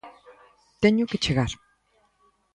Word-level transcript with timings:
teño 0.83 1.09
que 1.09 1.21
chegar... 1.25 1.51